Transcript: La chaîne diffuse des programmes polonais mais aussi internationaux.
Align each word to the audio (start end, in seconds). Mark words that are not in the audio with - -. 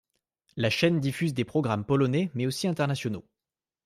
La 0.57 0.71
chaîne 0.71 0.99
diffuse 0.99 1.35
des 1.35 1.45
programmes 1.45 1.85
polonais 1.85 2.31
mais 2.33 2.47
aussi 2.47 2.67
internationaux. 2.67 3.23